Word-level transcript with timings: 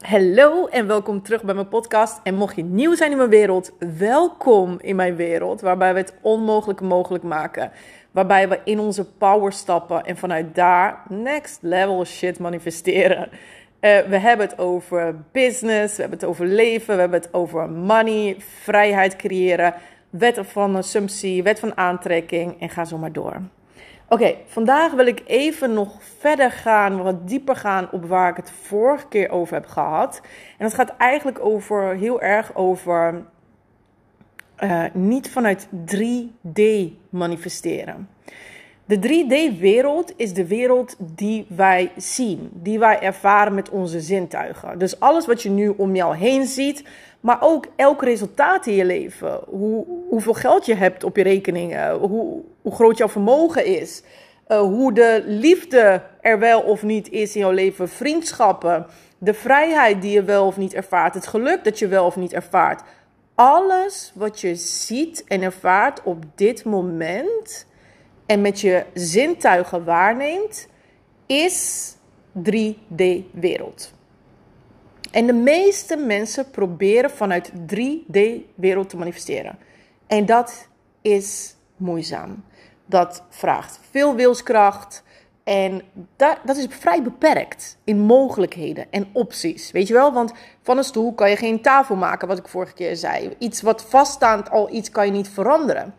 Hallo 0.00 0.66
en 0.66 0.86
welkom 0.86 1.22
terug 1.22 1.42
bij 1.42 1.54
mijn 1.54 1.68
podcast. 1.68 2.20
En 2.22 2.34
mocht 2.34 2.56
je 2.56 2.64
nieuw 2.64 2.94
zijn 2.94 3.10
in 3.10 3.16
mijn 3.16 3.28
wereld, 3.28 3.72
welkom 3.98 4.78
in 4.80 4.96
mijn 4.96 5.16
wereld, 5.16 5.60
waarbij 5.60 5.92
we 5.92 5.98
het 5.98 6.14
onmogelijke 6.20 6.84
mogelijk 6.84 7.24
maken. 7.24 7.70
Waarbij 8.10 8.48
we 8.48 8.60
in 8.64 8.78
onze 8.78 9.04
power 9.04 9.52
stappen 9.52 10.04
en 10.04 10.16
vanuit 10.16 10.54
daar 10.54 11.02
next 11.08 11.58
level 11.62 12.04
shit 12.04 12.38
manifesteren. 12.38 13.28
Uh, 13.80 13.98
we 13.98 14.16
hebben 14.18 14.46
het 14.46 14.58
over 14.58 15.14
business, 15.32 15.96
we 15.96 16.00
hebben 16.00 16.18
het 16.18 16.28
over 16.28 16.46
leven, 16.46 16.94
we 16.94 17.00
hebben 17.00 17.20
het 17.20 17.34
over 17.34 17.70
money, 17.70 18.36
vrijheid 18.38 19.16
creëren, 19.16 19.74
wet 20.10 20.40
van 20.42 20.76
assumptie, 20.76 21.42
wet 21.42 21.60
van 21.60 21.76
aantrekking 21.76 22.60
en 22.60 22.68
ga 22.68 22.84
zo 22.84 22.98
maar 22.98 23.12
door. 23.12 23.40
Oké, 24.12 24.34
vandaag 24.46 24.92
wil 24.92 25.06
ik 25.06 25.22
even 25.26 25.72
nog 25.72 26.02
verder 26.18 26.50
gaan, 26.50 27.02
wat 27.02 27.28
dieper 27.28 27.56
gaan 27.56 27.88
op 27.90 28.04
waar 28.04 28.30
ik 28.30 28.36
het 28.36 28.50
vorige 28.50 29.08
keer 29.08 29.30
over 29.30 29.54
heb 29.54 29.66
gehad. 29.66 30.20
En 30.58 30.64
dat 30.66 30.74
gaat 30.74 30.96
eigenlijk 30.96 31.38
over, 31.44 31.96
heel 31.96 32.20
erg 32.20 32.54
over 32.54 33.24
uh, 34.62 34.84
niet 34.92 35.30
vanuit 35.30 35.68
3D 35.94 36.62
manifesteren. 37.10 38.08
De 38.90 38.98
3D-wereld 38.98 40.12
is 40.16 40.32
de 40.32 40.46
wereld 40.46 40.96
die 40.98 41.46
wij 41.48 41.92
zien, 41.96 42.50
die 42.52 42.78
wij 42.78 43.00
ervaren 43.00 43.54
met 43.54 43.68
onze 43.68 44.00
zintuigen. 44.00 44.78
Dus 44.78 45.00
alles 45.00 45.26
wat 45.26 45.42
je 45.42 45.50
nu 45.50 45.72
om 45.76 45.94
jou 45.94 46.16
heen 46.16 46.46
ziet, 46.46 46.84
maar 47.20 47.38
ook 47.40 47.66
elk 47.76 48.02
resultaat 48.02 48.66
in 48.66 48.74
je 48.74 48.84
leven. 48.84 49.40
Hoe, 49.48 49.86
hoeveel 50.08 50.34
geld 50.34 50.66
je 50.66 50.74
hebt 50.74 51.04
op 51.04 51.16
je 51.16 51.22
rekeningen, 51.22 51.92
hoe, 51.98 52.42
hoe 52.62 52.74
groot 52.74 52.98
jouw 52.98 53.08
vermogen 53.08 53.64
is, 53.64 54.02
uh, 54.48 54.60
hoe 54.60 54.92
de 54.92 55.22
liefde 55.26 56.02
er 56.20 56.38
wel 56.38 56.60
of 56.60 56.82
niet 56.82 57.10
is 57.10 57.34
in 57.34 57.40
jouw 57.40 57.50
leven, 57.50 57.88
vriendschappen, 57.88 58.86
de 59.18 59.34
vrijheid 59.34 60.02
die 60.02 60.12
je 60.12 60.22
wel 60.22 60.46
of 60.46 60.56
niet 60.56 60.74
ervaart, 60.74 61.14
het 61.14 61.26
geluk 61.26 61.64
dat 61.64 61.78
je 61.78 61.88
wel 61.88 62.06
of 62.06 62.16
niet 62.16 62.32
ervaart. 62.32 62.82
Alles 63.34 64.12
wat 64.14 64.40
je 64.40 64.54
ziet 64.54 65.24
en 65.24 65.42
ervaart 65.42 66.02
op 66.02 66.24
dit 66.34 66.64
moment 66.64 67.68
en 68.30 68.40
met 68.40 68.60
je 68.60 68.84
zintuigen 68.94 69.84
waarneemt, 69.84 70.68
is 71.26 71.94
3D-wereld. 72.38 73.92
En 75.10 75.26
de 75.26 75.32
meeste 75.32 75.96
mensen 75.96 76.50
proberen 76.50 77.10
vanuit 77.10 77.52
3D-wereld 77.52 78.88
te 78.88 78.96
manifesteren. 78.96 79.58
En 80.06 80.26
dat 80.26 80.68
is 81.02 81.54
moeizaam. 81.76 82.44
Dat 82.86 83.22
vraagt 83.28 83.80
veel 83.90 84.14
wilskracht. 84.14 85.02
En 85.44 85.82
dat, 86.16 86.38
dat 86.44 86.56
is 86.56 86.66
vrij 86.68 87.02
beperkt 87.02 87.78
in 87.84 87.98
mogelijkheden 87.98 88.86
en 88.90 89.08
opties. 89.12 89.70
Weet 89.70 89.88
je 89.88 89.94
wel? 89.94 90.12
Want 90.12 90.32
van 90.62 90.78
een 90.78 90.84
stoel 90.84 91.14
kan 91.14 91.30
je 91.30 91.36
geen 91.36 91.62
tafel 91.62 91.96
maken, 91.96 92.28
wat 92.28 92.38
ik 92.38 92.48
vorige 92.48 92.74
keer 92.74 92.96
zei. 92.96 93.34
Iets 93.38 93.62
wat 93.62 93.84
vaststaand 93.84 94.50
al 94.50 94.72
iets 94.72 94.90
kan 94.90 95.06
je 95.06 95.12
niet 95.12 95.28
veranderen. 95.28 95.94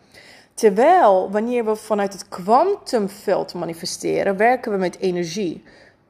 Terwijl 0.54 1.32
wanneer 1.32 1.66
we 1.66 1.76
vanuit 1.76 2.14
het 2.14 2.30
kwantumveld 2.30 3.54
manifesteren, 3.54 4.38
werken 4.38 4.72
we 4.72 4.78
met 4.78 5.00
energie. 5.00 5.64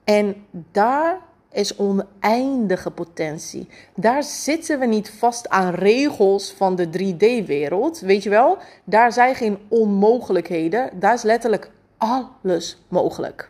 En 0.03 0.45
daar 0.72 1.20
is 1.52 1.75
oneindige 1.75 2.92
potentie. 2.92 3.67
Daar 3.95 4.23
zitten 4.23 4.80
we 4.80 4.86
niet 4.86 5.09
vast 5.09 5.50
aan 5.50 5.73
regels 5.73 6.52
van 6.52 6.75
de 6.75 6.88
3D-wereld. 6.88 8.00
Weet 8.00 8.23
je 8.23 8.30
wel? 8.30 8.58
Daar 8.84 9.12
zijn 9.12 9.36
geen 9.36 9.58
onmogelijkheden. 9.67 11.00
Daar 11.00 11.14
is 11.14 11.22
letterlijk 11.22 11.72
alles 11.97 12.78
mogelijk. 12.88 13.50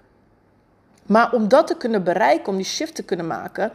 Maar 1.05 1.33
om 1.33 1.47
dat 1.47 1.67
te 1.67 1.77
kunnen 1.77 2.03
bereiken, 2.03 2.47
om 2.47 2.55
die 2.55 2.65
shift 2.65 2.95
te 2.95 3.03
kunnen 3.03 3.27
maken, 3.27 3.71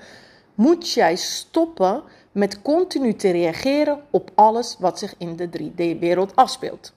moet 0.55 0.91
jij 0.91 1.17
stoppen 1.17 2.03
met 2.33 2.63
continu 2.63 3.15
te 3.15 3.31
reageren 3.31 4.01
op 4.11 4.31
alles 4.35 4.77
wat 4.79 4.99
zich 4.99 5.15
in 5.19 5.37
de 5.37 5.49
3D-wereld 5.49 6.37
afspeelt. 6.37 6.93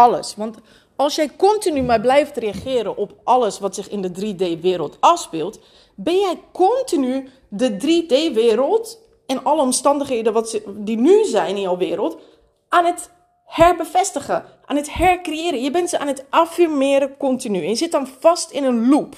Alles. 0.00 0.34
Want 0.36 0.56
als 0.96 1.14
jij 1.14 1.30
continu 1.36 1.82
maar 1.82 2.00
blijft 2.00 2.36
reageren 2.36 2.96
op 2.96 3.12
alles 3.24 3.58
wat 3.58 3.74
zich 3.74 3.88
in 3.88 4.02
de 4.02 4.10
3D-wereld 4.10 4.96
afspeelt, 5.00 5.60
ben 5.94 6.18
jij 6.18 6.40
continu 6.52 7.28
de 7.48 7.72
3D-wereld 7.72 8.98
en 9.26 9.44
alle 9.44 9.62
omstandigheden 9.62 10.32
wat 10.32 10.60
die 10.76 10.96
nu 10.96 11.24
zijn 11.24 11.56
in 11.56 11.62
jouw 11.62 11.76
wereld 11.76 12.18
aan 12.68 12.84
het 12.84 13.10
herbevestigen, 13.44 14.44
aan 14.64 14.76
het 14.76 14.94
hercreëren. 14.94 15.62
Je 15.62 15.70
bent 15.70 15.90
ze 15.90 15.98
aan 15.98 16.06
het 16.06 16.24
affirmeren 16.30 17.16
continu. 17.16 17.66
Je 17.66 17.74
zit 17.74 17.92
dan 17.92 18.06
vast 18.20 18.50
in 18.50 18.64
een 18.64 18.88
loop. 18.88 19.14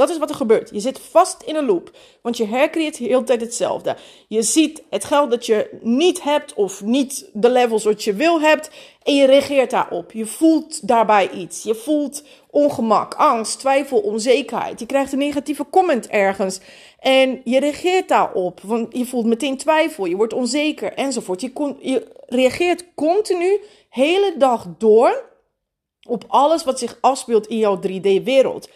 Dat 0.00 0.10
is 0.10 0.18
wat 0.18 0.30
er 0.30 0.36
gebeurt. 0.36 0.70
Je 0.72 0.80
zit 0.80 0.98
vast 0.98 1.42
in 1.42 1.56
een 1.56 1.66
loop. 1.66 1.90
Want 2.22 2.36
je 2.36 2.46
hercreëert 2.46 2.98
de 2.98 3.04
hele 3.04 3.24
tijd 3.24 3.40
hetzelfde. 3.40 3.96
Je 4.28 4.42
ziet 4.42 4.82
het 4.90 5.04
geld 5.04 5.30
dat 5.30 5.46
je 5.46 5.78
niet 5.80 6.22
hebt 6.22 6.54
of 6.54 6.82
niet 6.82 7.30
de 7.32 7.50
levels 7.50 7.84
wat 7.84 8.04
je 8.04 8.14
wil 8.14 8.40
hebt. 8.40 8.70
En 9.02 9.14
je 9.14 9.26
reageert 9.26 9.70
daarop. 9.70 10.12
Je 10.12 10.26
voelt 10.26 10.88
daarbij 10.88 11.30
iets. 11.30 11.62
Je 11.62 11.74
voelt 11.74 12.22
ongemak, 12.50 13.14
angst, 13.14 13.58
twijfel, 13.58 13.98
onzekerheid. 13.98 14.80
Je 14.80 14.86
krijgt 14.86 15.12
een 15.12 15.18
negatieve 15.18 15.66
comment 15.70 16.08
ergens. 16.08 16.60
En 16.98 17.40
je 17.44 17.58
reageert 17.58 18.08
daarop. 18.08 18.60
Want 18.62 18.96
je 18.96 19.06
voelt 19.06 19.26
meteen 19.26 19.56
twijfel. 19.56 20.04
Je 20.04 20.16
wordt 20.16 20.32
onzeker 20.32 20.92
enzovoort. 20.92 21.40
Je, 21.40 21.74
je 21.80 22.06
reageert 22.26 22.84
continu, 22.94 23.60
hele 23.88 24.34
dag 24.38 24.66
door. 24.78 25.28
Op 26.08 26.24
alles 26.28 26.64
wat 26.64 26.78
zich 26.78 26.98
afspeelt 27.00 27.46
in 27.46 27.58
jouw 27.58 27.80
3D-wereld. 27.86 28.68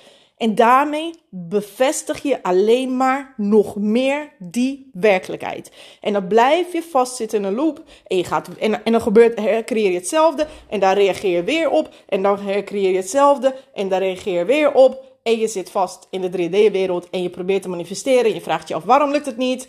En 0.45 0.55
daarmee 0.55 1.15
bevestig 1.31 2.23
je 2.23 2.43
alleen 2.43 2.97
maar 2.97 3.35
nog 3.37 3.77
meer 3.77 4.33
die 4.39 4.91
werkelijkheid. 4.93 5.71
En 6.01 6.13
dan 6.13 6.27
blijf 6.27 6.73
je 6.73 6.83
vastzitten 6.83 7.39
in 7.39 7.45
een 7.45 7.55
loop. 7.55 7.83
En, 8.07 8.17
je 8.17 8.25
gaat, 8.25 8.49
en, 8.49 8.85
en 8.85 8.93
dan 8.93 9.01
gebeurt, 9.01 9.39
hercreëer 9.39 9.91
je 9.91 9.97
hetzelfde. 9.97 10.47
En 10.69 10.81
daar 10.81 10.97
reageer 10.97 11.37
je 11.37 11.45
weer 11.45 11.71
op. 11.71 11.95
En 12.09 12.23
dan 12.23 12.39
hercreëer 12.39 12.91
je 12.91 12.97
hetzelfde. 12.97 13.55
En 13.75 13.89
daar 13.89 14.01
reageer 14.01 14.39
je 14.39 14.45
weer 14.45 14.73
op. 14.73 15.19
En 15.23 15.39
je 15.39 15.49
zit 15.49 15.71
vast 15.71 16.07
in 16.11 16.21
de 16.21 16.31
3D-wereld. 16.31 17.11
En 17.11 17.23
je 17.23 17.31
probeert 17.31 17.63
te 17.63 17.69
manifesteren. 17.69 18.35
Je 18.35 18.41
vraagt 18.41 18.69
je 18.69 18.75
af 18.75 18.85
waarom 18.85 19.11
lukt 19.11 19.27
het 19.27 19.37
niet? 19.37 19.69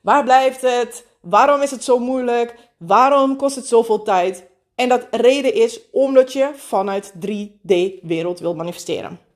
Waar 0.00 0.24
blijft 0.24 0.60
het? 0.60 1.06
Waarom 1.20 1.62
is 1.62 1.70
het 1.70 1.84
zo 1.84 1.98
moeilijk? 1.98 2.54
Waarom 2.78 3.36
kost 3.36 3.56
het 3.56 3.66
zoveel 3.66 4.02
tijd? 4.02 4.46
En 4.74 4.88
dat 4.88 5.06
reden 5.10 5.54
is 5.54 5.80
omdat 5.90 6.32
je 6.32 6.50
vanuit 6.56 7.12
3D-wereld 7.26 8.40
wil 8.40 8.54
manifesteren. 8.54 9.32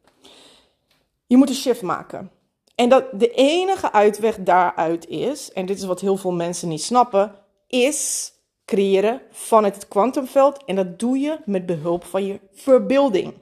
Je 1.28 1.37
moet 1.37 1.49
een 1.49 1.55
shift 1.55 1.83
maken. 1.83 2.31
En 2.75 2.89
dat 2.89 3.05
de 3.12 3.31
enige 3.31 3.93
uitweg 3.93 4.37
daaruit 4.39 5.06
is, 5.06 5.53
en 5.53 5.66
dit 5.66 5.78
is 5.78 5.84
wat 5.84 6.00
heel 6.00 6.16
veel 6.16 6.33
mensen 6.33 6.69
niet 6.69 6.83
snappen, 6.83 7.34
is 7.66 8.33
creëren 8.65 9.21
vanuit 9.31 9.75
het 9.75 9.88
kwantumveld. 9.88 10.65
En 10.65 10.77
dat 10.77 10.99
doe 10.99 11.19
je 11.19 11.38
met 11.44 11.67
behulp 11.67 12.05
van 12.05 12.27
je 12.27 12.41
verbeelding. 12.53 13.34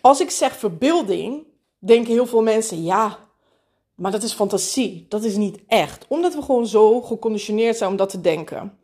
Als 0.00 0.20
ik 0.20 0.30
zeg 0.30 0.56
verbeelding, 0.56 1.44
denken 1.78 2.12
heel 2.12 2.26
veel 2.26 2.42
mensen, 2.42 2.82
ja, 2.82 3.18
maar 3.94 4.10
dat 4.12 4.22
is 4.22 4.32
fantasie. 4.32 5.06
Dat 5.08 5.24
is 5.24 5.36
niet 5.36 5.58
echt. 5.66 6.04
Omdat 6.08 6.34
we 6.34 6.42
gewoon 6.42 6.66
zo 6.66 7.00
geconditioneerd 7.00 7.76
zijn 7.76 7.90
om 7.90 7.96
dat 7.96 8.08
te 8.08 8.20
denken. 8.20 8.78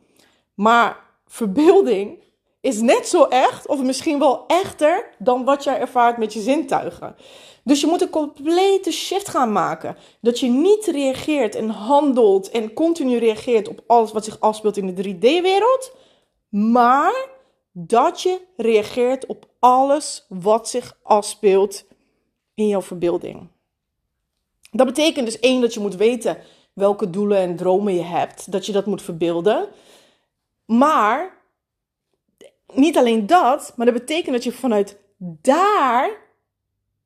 Maar 0.53 0.99
verbeelding 1.25 2.23
is 2.67 2.81
net 2.81 3.07
zo 3.07 3.23
echt, 3.23 3.67
of 3.67 3.81
misschien 3.83 4.19
wel 4.19 4.43
echter, 4.47 5.09
dan 5.19 5.43
wat 5.43 5.63
jij 5.63 5.79
ervaart 5.79 6.17
met 6.17 6.33
je 6.33 6.39
zintuigen. 6.39 7.15
Dus 7.63 7.81
je 7.81 7.87
moet 7.87 8.01
een 8.01 8.09
complete 8.09 8.91
shift 8.91 9.27
gaan 9.27 9.51
maken. 9.51 9.97
Dat 10.21 10.39
je 10.39 10.49
niet 10.49 10.85
reageert 10.85 11.55
en 11.55 11.69
handelt 11.69 12.49
en 12.49 12.73
continu 12.73 13.17
reageert 13.17 13.67
op 13.67 13.83
alles 13.87 14.11
wat 14.11 14.25
zich 14.25 14.39
afspeelt 14.39 14.77
in 14.77 14.95
de 14.95 15.03
3D-wereld, 15.03 15.95
maar 16.49 17.27
dat 17.71 18.21
je 18.21 18.41
reageert 18.57 19.25
op 19.25 19.45
alles 19.59 20.25
wat 20.29 20.69
zich 20.69 20.97
afspeelt 21.03 21.85
in 22.53 22.67
jouw 22.67 22.81
verbeelding. 22.81 23.47
Dat 24.71 24.85
betekent 24.87 25.25
dus 25.25 25.39
één 25.39 25.61
dat 25.61 25.73
je 25.73 25.79
moet 25.79 25.95
weten 25.95 26.37
welke 26.73 27.09
doelen 27.09 27.37
en 27.37 27.55
dromen 27.55 27.93
je 27.93 28.03
hebt, 28.03 28.51
dat 28.51 28.65
je 28.65 28.71
dat 28.71 28.85
moet 28.85 29.01
verbeelden. 29.01 29.67
Maar 30.65 31.36
niet 32.73 32.97
alleen 32.97 33.27
dat, 33.27 33.73
maar 33.75 33.85
dat 33.85 33.95
betekent 33.95 34.33
dat 34.33 34.43
je 34.43 34.51
vanuit 34.51 34.97
daar 35.41 36.25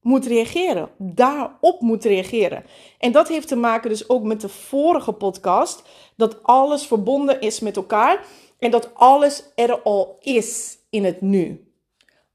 moet 0.02 0.26
reageren. 0.26 0.90
Daarop 0.98 1.82
moet 1.82 2.04
reageren. 2.04 2.66
En 2.98 3.12
dat 3.12 3.28
heeft 3.28 3.48
te 3.48 3.56
maken 3.56 3.90
dus 3.90 4.10
ook 4.10 4.24
met 4.24 4.42
de 4.42 4.50
vorige 4.50 5.12
podcast. 5.12 5.84
Dat 6.16 6.44
alles 6.44 6.86
verbonden 6.86 7.42
is 7.42 7.60
met 7.60 7.76
elkaar. 7.76 8.26
En 8.60 8.72
dat 8.72 8.90
alles 8.94 9.44
er 9.56 9.82
al 9.82 10.18
is 10.20 10.78
in 10.90 11.06
het 11.06 11.22
nu. 11.22 11.66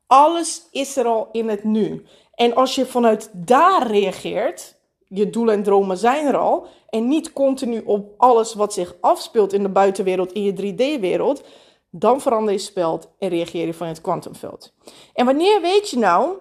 Alles 0.07 0.69
is 0.71 0.97
er 0.97 1.07
al 1.07 1.29
in 1.33 1.49
het 1.49 1.65
nu. 1.65 2.05
En 2.35 2.55
als 2.55 2.75
je 2.75 2.87
vanuit 2.87 3.31
daar 3.33 3.87
reageert, 3.87 4.75
je 5.09 5.31
doelen 5.31 5.55
en 5.55 5.63
dromen 5.63 5.97
zijn 5.97 6.27
er 6.27 6.37
al. 6.37 6.67
En 6.89 7.09
niet 7.09 7.33
continu 7.33 7.83
op 7.85 8.15
alles 8.17 8.55
wat 8.55 8.73
zich 8.73 8.97
afspeelt 9.01 9.53
in 9.53 9.63
de 9.63 9.69
buitenwereld, 9.69 10.33
in 10.33 10.43
je 10.43 10.53
3D-wereld 10.53 11.45
dan 11.91 12.21
verander 12.21 12.53
je 12.53 12.59
speld 12.59 13.09
en 13.19 13.29
reageer 13.29 13.67
je 13.67 13.75
van 13.75 13.87
het 13.87 14.01
kwantumveld. 14.01 14.73
En 15.15 15.25
wanneer 15.25 15.61
weet 15.61 15.91
je 15.91 15.99
nou 15.99 16.37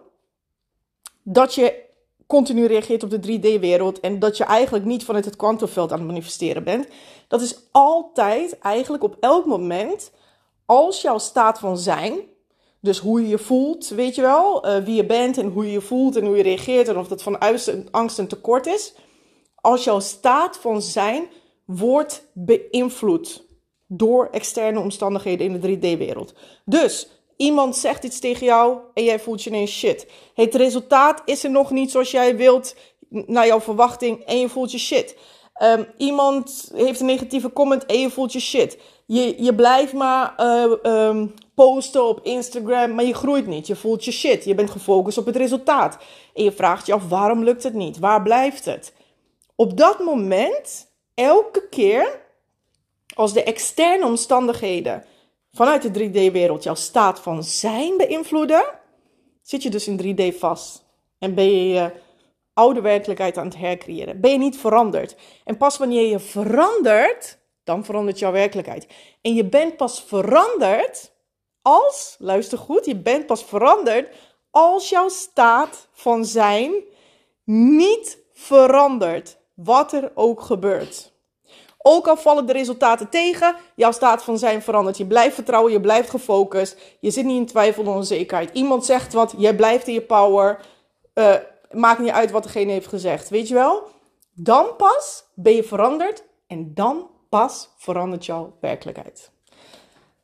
dat 1.23 1.53
je 1.53 1.83
continu 2.27 2.65
reageert 2.65 3.03
op 3.03 3.09
de 3.09 3.39
3D-wereld 3.39 3.99
en 3.99 4.19
dat 4.19 4.37
je 4.37 4.43
eigenlijk 4.43 4.85
niet 4.85 5.03
vanuit 5.03 5.25
het 5.25 5.35
kwantumveld 5.35 5.91
aan 5.91 5.97
het 5.97 6.07
manifesteren 6.07 6.63
bent. 6.63 6.87
Dat 7.27 7.41
is 7.41 7.59
altijd, 7.71 8.59
eigenlijk 8.59 9.03
op 9.03 9.17
elk 9.19 9.45
moment, 9.45 10.11
als 10.65 11.01
jouw 11.01 11.17
staat 11.17 11.59
van 11.59 11.77
zijn, 11.77 12.19
dus 12.79 12.99
hoe 12.99 13.21
je 13.21 13.27
je 13.27 13.37
voelt, 13.37 13.87
weet 13.87 14.15
je 14.15 14.21
wel, 14.21 14.63
eh, 14.63 14.83
wie 14.83 14.95
je 14.95 15.05
bent 15.05 15.37
en 15.37 15.47
hoe 15.47 15.65
je 15.65 15.71
je 15.71 15.81
voelt 15.81 16.15
en 16.15 16.25
hoe 16.25 16.37
je 16.37 16.43
reageert 16.43 16.87
en 16.87 16.97
of 16.97 17.07
dat 17.07 17.23
van 17.23 17.39
angst 17.91 18.17
een 18.17 18.27
tekort 18.27 18.65
is. 18.65 18.93
Als 19.55 19.83
jouw 19.83 19.99
staat 19.99 20.57
van 20.57 20.81
zijn 20.81 21.27
wordt 21.65 22.27
beïnvloed 22.33 23.44
door 23.87 24.27
externe 24.31 24.79
omstandigheden 24.79 25.45
in 25.45 25.59
de 25.59 25.75
3D-wereld. 25.75 26.33
Dus 26.65 27.09
iemand 27.37 27.75
zegt 27.75 28.03
iets 28.03 28.19
tegen 28.19 28.45
jou 28.45 28.77
en 28.93 29.03
jij 29.03 29.19
voelt 29.19 29.43
je 29.43 29.49
ineens 29.49 29.77
shit. 29.77 30.07
Het 30.33 30.55
resultaat 30.55 31.21
is 31.25 31.43
er 31.43 31.51
nog 31.51 31.71
niet 31.71 31.91
zoals 31.91 32.11
jij 32.11 32.37
wilt 32.37 32.75
naar 33.09 33.47
jouw 33.47 33.61
verwachting 33.61 34.23
en 34.23 34.39
je 34.39 34.49
voelt 34.49 34.71
je 34.71 34.77
shit. 34.77 35.17
Ehm, 35.53 35.83
iemand 35.97 36.71
heeft 36.73 36.99
een 36.99 37.05
negatieve 37.05 37.53
comment 37.53 37.85
en 37.85 37.99
je 37.99 38.09
voelt 38.09 38.33
je 38.33 38.39
shit. 38.39 38.77
Je, 39.05 39.43
je 39.43 39.55
blijft 39.55 39.93
maar 39.93 40.33
uh, 40.37 40.71
um, 40.83 41.33
posten 41.55 42.07
op 42.07 42.19
Instagram, 42.23 42.95
maar 42.95 43.05
je 43.05 43.13
groeit 43.13 43.47
niet. 43.47 43.67
Je 43.67 43.75
voelt 43.75 44.05
je 44.05 44.11
shit. 44.11 44.45
Je 44.45 44.55
bent 44.55 44.69
gefocust 44.69 45.17
op 45.17 45.25
het 45.25 45.35
resultaat. 45.35 45.97
En 46.33 46.43
je 46.43 46.51
vraagt 46.51 46.85
je 46.85 46.93
af 46.93 47.09
waarom 47.09 47.43
lukt 47.43 47.63
het 47.63 47.73
niet? 47.73 47.99
Waar 47.99 48.21
blijft 48.21 48.65
het? 48.65 48.93
Op 49.55 49.77
dat 49.77 49.99
moment, 49.99 50.87
elke 51.13 51.67
keer 51.69 52.24
als 53.15 53.33
de 53.33 53.43
externe 53.43 54.05
omstandigheden 54.05 55.05
vanuit 55.51 55.93
de 55.93 56.09
3D-wereld 56.09 56.63
jouw 56.63 56.75
staat 56.75 57.19
van 57.19 57.43
zijn 57.43 57.97
beïnvloeden, 57.97 58.65
zit 59.41 59.63
je 59.63 59.69
dus 59.69 59.87
in 59.87 60.15
3D 60.15 60.37
vast. 60.37 60.85
En 61.19 61.33
ben 61.33 61.51
je 61.51 61.67
je 61.67 61.91
oude 62.53 62.81
werkelijkheid 62.81 63.37
aan 63.37 63.45
het 63.45 63.57
hercreëren. 63.57 64.19
Ben 64.19 64.31
je 64.31 64.37
niet 64.37 64.57
veranderd. 64.57 65.15
En 65.43 65.57
pas 65.57 65.77
wanneer 65.77 66.09
je 66.09 66.19
verandert, 66.19 67.37
dan 67.63 67.85
verandert 67.85 68.19
jouw 68.19 68.31
werkelijkheid. 68.31 68.87
En 69.21 69.33
je 69.33 69.45
bent 69.45 69.77
pas 69.77 70.03
veranderd 70.03 71.11
als, 71.61 72.15
luister 72.19 72.57
goed, 72.57 72.85
je 72.85 72.95
bent 72.95 73.25
pas 73.25 73.43
veranderd 73.43 74.15
als 74.51 74.89
jouw 74.89 75.09
staat 75.09 75.87
van 75.91 76.25
zijn 76.25 76.73
niet 77.43 78.17
verandert. 78.33 79.37
Wat 79.53 79.93
er 79.93 80.11
ook 80.13 80.41
gebeurt. 80.41 81.13
Ook 81.87 82.07
al 82.07 82.17
vallen 82.17 82.45
de 82.45 82.53
resultaten 82.53 83.09
tegen, 83.09 83.55
jouw 83.75 83.91
staat 83.91 84.23
van 84.23 84.37
zijn 84.37 84.61
verandert. 84.61 84.97
Je 84.97 85.05
blijft 85.05 85.35
vertrouwen, 85.35 85.71
je 85.71 85.81
blijft 85.81 86.09
gefocust. 86.09 86.77
Je 86.99 87.11
zit 87.11 87.25
niet 87.25 87.37
in 87.37 87.45
twijfel 87.45 87.83
en 87.83 87.89
onzekerheid. 87.89 88.49
Iemand 88.53 88.85
zegt 88.85 89.13
wat, 89.13 89.33
jij 89.37 89.55
blijft 89.55 89.87
in 89.87 89.93
je 89.93 90.01
power. 90.01 90.59
Uh, 91.13 91.35
maakt 91.71 91.99
niet 91.99 92.11
uit 92.11 92.31
wat 92.31 92.43
degene 92.43 92.71
heeft 92.71 92.87
gezegd. 92.87 93.29
Weet 93.29 93.47
je 93.47 93.53
wel? 93.53 93.83
Dan 94.33 94.75
pas 94.77 95.23
ben 95.33 95.55
je 95.55 95.63
veranderd 95.63 96.23
en 96.47 96.71
dan 96.73 97.09
pas 97.29 97.69
verandert 97.77 98.25
jouw 98.25 98.53
werkelijkheid. 98.61 99.31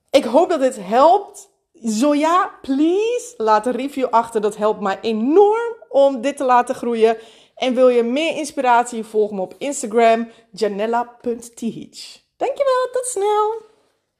Ik 0.09 0.23
hoop 0.23 0.49
dat 0.49 0.59
dit 0.59 0.77
helpt. 0.79 1.49
Zo 1.85 2.15
ja, 2.15 2.51
please 2.61 3.33
laat 3.37 3.65
een 3.65 3.71
review 3.71 4.07
achter. 4.09 4.41
Dat 4.41 4.57
helpt 4.57 4.81
mij 4.81 4.97
enorm 5.01 5.75
om 5.89 6.21
dit 6.21 6.37
te 6.37 6.43
laten 6.43 6.75
groeien. 6.75 7.17
En 7.61 7.73
wil 7.73 7.89
je 7.89 8.03
meer 8.03 8.35
inspiratie, 8.35 9.03
volg 9.03 9.31
me 9.31 9.41
op 9.41 9.55
Instagram, 9.57 10.31
janella.th. 10.51 12.23
Dankjewel, 12.37 12.89
tot 12.91 13.05
snel! 13.05 13.70